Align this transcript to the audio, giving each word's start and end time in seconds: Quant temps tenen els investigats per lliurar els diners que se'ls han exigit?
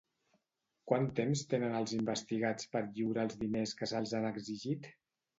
Quant 0.91 1.03
temps 1.17 1.43
tenen 1.51 1.75
els 1.79 1.91
investigats 1.97 2.69
per 2.75 2.81
lliurar 2.95 3.25
els 3.29 3.35
diners 3.43 3.75
que 3.83 3.89
se'ls 3.93 4.15
han 4.21 4.25
exigit? 4.31 4.89